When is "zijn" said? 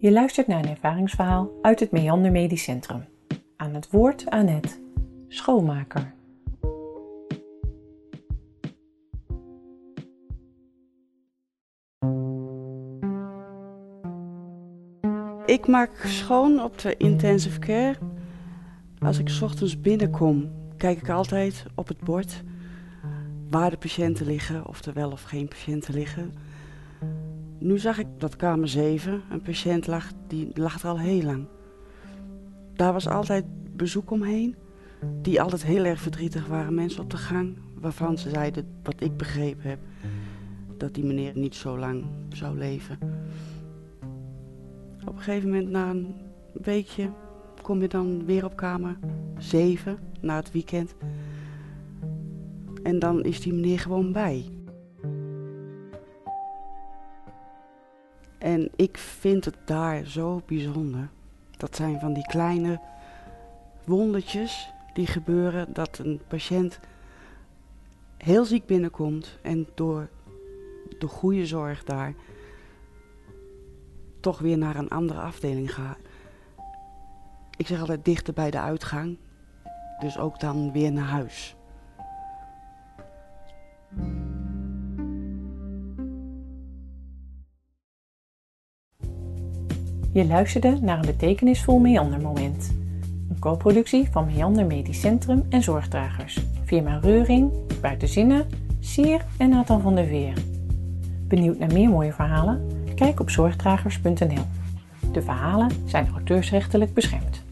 61.76-62.00, 105.86-106.08